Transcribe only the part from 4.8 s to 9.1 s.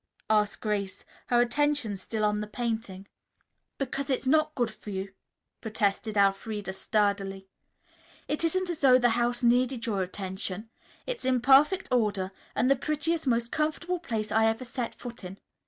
you," protested Elfreda sturdily. "It isn't as though the